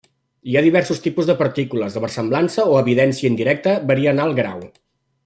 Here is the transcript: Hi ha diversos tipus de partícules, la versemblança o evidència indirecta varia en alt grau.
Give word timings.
Hi 0.51 0.55
ha 0.55 0.61
diversos 0.67 1.01
tipus 1.03 1.27
de 1.31 1.35
partícules, 1.41 1.97
la 1.99 2.03
versemblança 2.07 2.65
o 2.73 2.81
evidència 2.85 3.33
indirecta 3.33 3.75
varia 3.93 4.15
en 4.19 4.23
alt 4.25 4.39
grau. 4.41 4.65